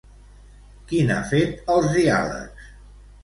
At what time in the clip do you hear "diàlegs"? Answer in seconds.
1.97-2.73